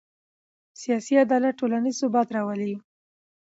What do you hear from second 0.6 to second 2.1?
سیاسي عدالت ټولنیز